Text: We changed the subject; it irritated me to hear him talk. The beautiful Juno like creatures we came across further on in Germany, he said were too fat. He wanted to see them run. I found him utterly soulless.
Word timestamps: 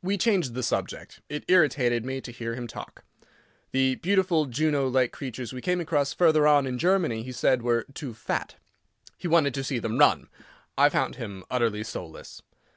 We 0.00 0.16
changed 0.16 0.54
the 0.54 0.62
subject; 0.62 1.22
it 1.28 1.42
irritated 1.48 2.04
me 2.04 2.20
to 2.20 2.30
hear 2.30 2.54
him 2.54 2.68
talk. 2.68 3.02
The 3.72 3.96
beautiful 3.96 4.46
Juno 4.46 4.86
like 4.86 5.10
creatures 5.10 5.52
we 5.52 5.60
came 5.60 5.80
across 5.80 6.12
further 6.12 6.46
on 6.46 6.68
in 6.68 6.78
Germany, 6.78 7.24
he 7.24 7.32
said 7.32 7.62
were 7.62 7.84
too 7.92 8.14
fat. 8.14 8.54
He 9.18 9.26
wanted 9.26 9.54
to 9.54 9.64
see 9.64 9.80
them 9.80 9.98
run. 9.98 10.28
I 10.78 10.88
found 10.88 11.16
him 11.16 11.42
utterly 11.50 11.82
soulless. 11.82 12.42